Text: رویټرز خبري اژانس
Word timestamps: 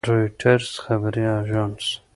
رویټرز 0.09 0.71
خبري 0.83 1.23
اژانس 1.39 1.85